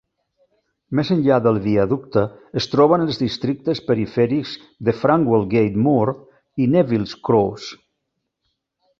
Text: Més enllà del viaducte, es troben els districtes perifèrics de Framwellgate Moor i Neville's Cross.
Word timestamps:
Més 0.99 1.09
enllà 1.15 1.35
del 1.47 1.57
viaducte, 1.65 2.21
es 2.61 2.67
troben 2.71 3.03
els 3.03 3.19
districtes 3.23 3.81
perifèrics 3.89 4.53
de 4.89 4.95
Framwellgate 5.01 5.83
Moor 5.89 6.13
i 6.65 6.67
Neville's 6.77 7.13
Cross. 7.29 7.69